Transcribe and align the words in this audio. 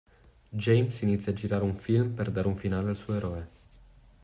James 0.63 1.01
inizia 1.01 1.31
a 1.31 1.35
girare 1.35 1.63
un 1.63 1.75
film 1.77 2.15
per 2.15 2.31
dare 2.31 2.47
un 2.47 2.55
finale 2.55 2.89
al 2.89 2.95
suo 2.95 3.13
eroe. 3.13 3.47